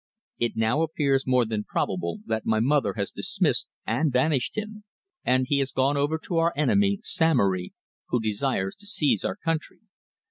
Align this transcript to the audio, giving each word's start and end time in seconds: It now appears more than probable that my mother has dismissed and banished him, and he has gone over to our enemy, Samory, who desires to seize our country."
It 0.39 0.53
now 0.55 0.81
appears 0.81 1.27
more 1.27 1.45
than 1.45 1.63
probable 1.63 2.21
that 2.25 2.43
my 2.43 2.59
mother 2.59 2.93
has 2.95 3.11
dismissed 3.11 3.67
and 3.85 4.11
banished 4.11 4.57
him, 4.57 4.83
and 5.23 5.45
he 5.47 5.59
has 5.59 5.71
gone 5.71 5.95
over 5.95 6.17
to 6.23 6.37
our 6.37 6.53
enemy, 6.55 7.01
Samory, 7.03 7.73
who 8.07 8.19
desires 8.19 8.75
to 8.77 8.87
seize 8.87 9.23
our 9.23 9.35
country." 9.35 9.81